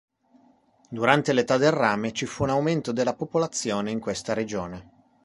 [0.89, 4.89] Durante l'Età del Rame ci fu un aumento della popolazione in questa regione.